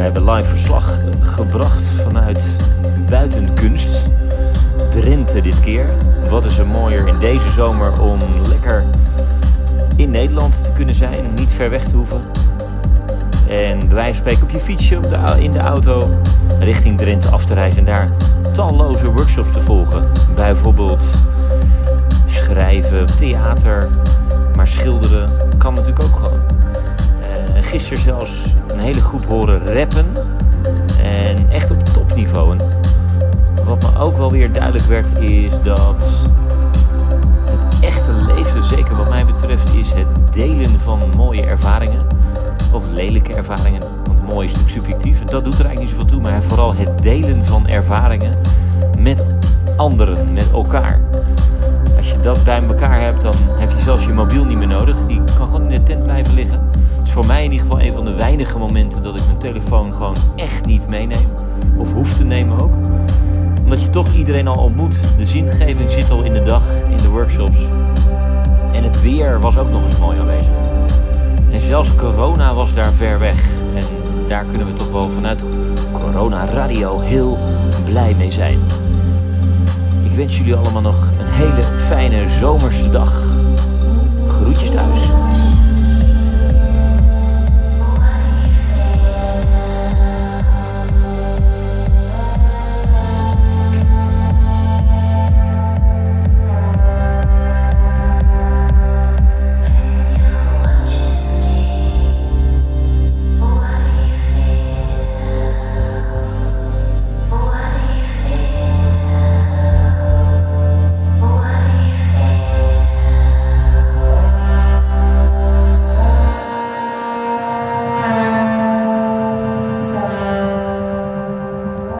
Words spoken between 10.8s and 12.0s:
zijn, niet ver weg te